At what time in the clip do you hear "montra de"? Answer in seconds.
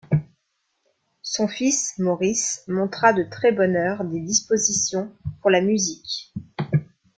2.67-3.21